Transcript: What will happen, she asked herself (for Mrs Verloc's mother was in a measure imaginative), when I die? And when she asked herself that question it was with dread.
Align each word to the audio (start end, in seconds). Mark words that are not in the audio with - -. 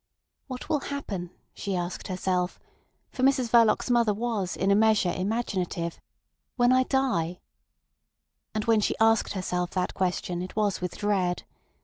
What 0.47 0.67
will 0.67 0.79
happen, 0.79 1.29
she 1.53 1.75
asked 1.75 2.07
herself 2.07 2.59
(for 3.11 3.21
Mrs 3.21 3.51
Verloc's 3.51 3.91
mother 3.91 4.15
was 4.15 4.57
in 4.57 4.71
a 4.71 4.75
measure 4.75 5.13
imaginative), 5.13 5.99
when 6.55 6.73
I 6.73 6.85
die? 6.85 7.39
And 8.55 8.65
when 8.65 8.79
she 8.79 8.95
asked 8.99 9.33
herself 9.33 9.69
that 9.75 9.93
question 9.93 10.41
it 10.41 10.55
was 10.55 10.81
with 10.81 10.97
dread. 10.97 11.43